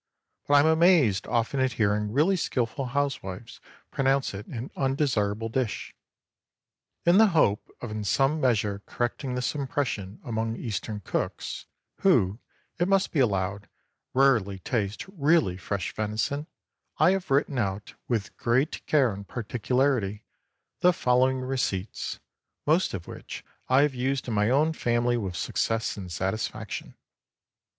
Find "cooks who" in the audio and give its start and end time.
11.01-12.39